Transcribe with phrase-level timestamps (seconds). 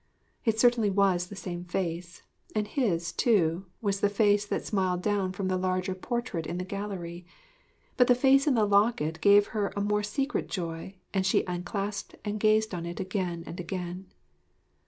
[0.45, 2.23] It certainly was the same face,
[2.55, 6.63] and his, too, was the face that smiled down from the larger portrait in the
[6.65, 7.27] gallery.
[7.97, 12.15] But the face in the locket gave her a more secret joy and she unclasped
[12.25, 14.07] and gazed on it again and again.